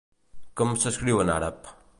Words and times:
Com 0.61 0.73
s'escriu 0.85 1.23
en 1.27 1.33
àrab? 1.39 1.75